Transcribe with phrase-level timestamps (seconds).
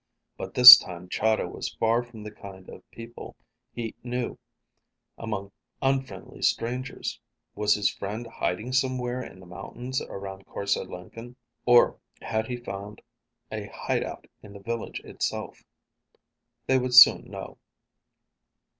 [0.35, 3.35] But this time Chahda was far from the kind of people
[3.71, 4.39] he knew,
[5.15, 7.19] among unfriendly strangers.
[7.53, 11.35] Was his friend hiding somewhere in the mountains around Korse Lenken?
[11.67, 13.03] Or had he found
[13.51, 15.61] a hide out in the village itself?
[16.65, 17.59] They would soon know.